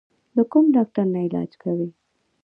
[0.35, 1.87] د کوم ډاکټر نه علاج کوې؟